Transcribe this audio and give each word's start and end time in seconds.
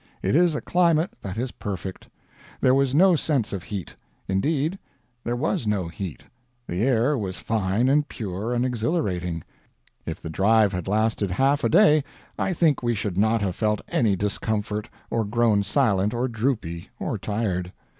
It 0.23 0.35
is 0.35 0.55
a 0.55 0.61
climate 0.61 1.11
that 1.21 1.37
is 1.37 1.51
perfect. 1.51 2.09
There 2.59 2.73
was 2.73 2.95
no 2.95 3.15
sense 3.15 3.53
of 3.53 3.61
heat; 3.61 3.95
indeed, 4.27 4.79
there 5.23 5.35
was 5.35 5.67
no 5.67 5.89
heat; 5.89 6.23
the 6.67 6.81
air 6.81 7.15
was 7.15 7.37
fine 7.37 7.87
and 7.87 8.07
pure 8.07 8.51
and 8.51 8.65
exhilarating; 8.65 9.43
if 10.03 10.19
the 10.19 10.27
drive 10.31 10.73
had 10.73 10.87
lasted 10.87 11.29
half 11.29 11.63
a 11.63 11.69
day 11.69 12.03
I 12.35 12.51
think 12.51 12.81
we 12.81 12.95
should 12.95 13.15
not 13.15 13.43
have 13.43 13.55
felt 13.55 13.81
any 13.89 14.15
discomfort, 14.15 14.89
or 15.11 15.23
grown 15.23 15.61
silent 15.61 16.15
or 16.15 16.27
droopy 16.27 16.89
or 16.99 17.19
tired. 17.19 17.71